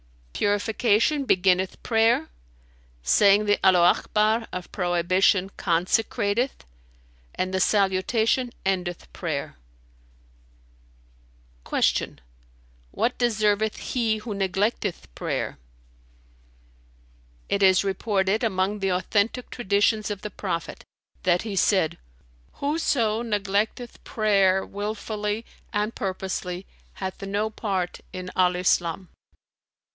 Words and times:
"Purification 0.33 1.25
beginneth 1.25 1.83
prayer, 1.83 2.27
saying 3.03 3.45
the 3.45 3.57
Allaho 3.63 3.99
Akbar 3.99 4.47
of 4.51 4.71
prohibition 4.71 5.51
consecrateth, 5.57 6.65
and 7.35 7.53
the 7.53 7.59
salutation 7.59 8.49
endeth 8.65 9.13
prayer." 9.13 9.57
Q 11.69 12.15
"What 12.89 13.15
deserveth 13.19 13.77
he 13.93 14.17
who 14.17 14.33
neglecteth 14.33 15.05
prayer?" 15.13 15.59
"It 17.47 17.61
is 17.61 17.83
reported, 17.83 18.43
among 18.43 18.79
the 18.79 18.89
authentic 18.89 19.51
Traditions 19.51 20.09
of 20.09 20.21
the 20.23 20.31
Prophet, 20.31 20.83
that 21.21 21.43
he 21.43 21.55
said, 21.55 21.99
'Whoso 22.53 23.21
neglecteth 23.21 24.03
prayer 24.03 24.65
wilfully 24.65 25.45
and 25.71 25.93
purposely 25.93 26.65
hath 26.93 27.21
no 27.21 27.51
part 27.51 27.99
in 28.11 28.31
Al 28.35 28.55
Islam.'" 28.55 29.09